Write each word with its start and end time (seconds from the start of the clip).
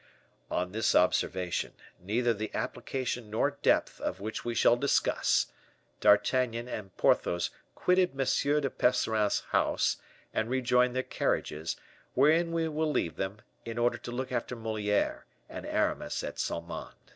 On 0.49 0.71
this 0.71 0.95
observation, 0.95 1.73
neither 1.99 2.33
the 2.33 2.49
application 2.55 3.29
nor 3.29 3.59
depth 3.61 4.01
of 4.01 4.19
which 4.19 4.43
we 4.43 4.55
shall 4.55 4.75
discuss, 4.75 5.51
D'Artagnan 5.99 6.67
and 6.67 6.97
Porthos 6.97 7.51
quitted 7.75 8.19
M. 8.19 8.61
de 8.61 8.69
Percerin's 8.71 9.41
house 9.51 9.97
and 10.33 10.49
rejoined 10.49 10.95
their 10.95 11.03
carriages, 11.03 11.75
wherein 12.15 12.51
we 12.51 12.67
will 12.67 12.89
leave 12.91 13.15
them, 13.17 13.41
in 13.63 13.77
order 13.77 13.99
to 13.99 14.11
look 14.11 14.31
after 14.31 14.55
Moliere 14.55 15.27
and 15.47 15.67
Aramis 15.67 16.23
at 16.23 16.39
Saint 16.39 16.67
Mande. 16.67 16.95